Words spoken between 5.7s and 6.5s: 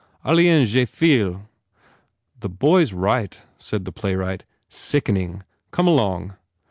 along."